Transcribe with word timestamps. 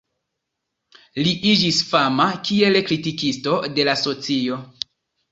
Li 1.25 1.33
iĝis 1.49 1.81
fama 1.89 2.25
kiel 2.47 2.79
kritikisto 2.87 3.53
de 3.75 3.85
la 3.91 3.95
socio. 4.05 4.57